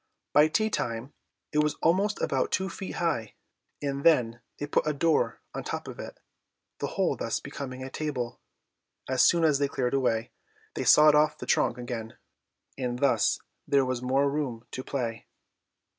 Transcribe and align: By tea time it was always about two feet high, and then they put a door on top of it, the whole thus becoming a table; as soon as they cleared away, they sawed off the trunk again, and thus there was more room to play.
By 0.33 0.47
tea 0.47 0.71
time 0.71 1.13
it 1.51 1.59
was 1.59 1.75
always 1.75 2.19
about 2.19 2.51
two 2.51 2.69
feet 2.71 2.93
high, 2.95 3.35
and 3.83 4.03
then 4.03 4.41
they 4.57 4.65
put 4.65 4.87
a 4.87 4.93
door 4.93 5.41
on 5.53 5.63
top 5.63 5.87
of 5.87 5.99
it, 5.99 6.19
the 6.79 6.87
whole 6.97 7.15
thus 7.15 7.39
becoming 7.39 7.83
a 7.83 7.91
table; 7.91 8.39
as 9.07 9.21
soon 9.21 9.43
as 9.43 9.59
they 9.59 9.67
cleared 9.67 9.93
away, 9.93 10.31
they 10.73 10.85
sawed 10.85 11.13
off 11.13 11.37
the 11.37 11.45
trunk 11.45 11.77
again, 11.77 12.17
and 12.79 12.97
thus 12.97 13.41
there 13.67 13.85
was 13.85 14.01
more 14.01 14.27
room 14.27 14.65
to 14.71 14.83
play. 14.83 15.27